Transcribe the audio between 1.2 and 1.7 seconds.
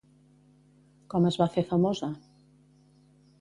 es va fer